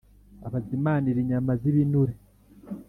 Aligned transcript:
abazimanire 0.47 1.19
inyama 1.21 1.51
z’ibinure, 1.61 2.13